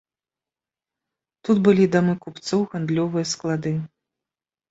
Тут 1.49 1.57
былі 1.67 1.85
дамы 1.95 2.13
купцоў, 2.25 2.63
гандлёвыя 2.71 3.25
склады. 3.35 3.75